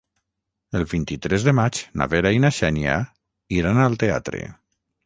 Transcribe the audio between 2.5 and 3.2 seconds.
Xènia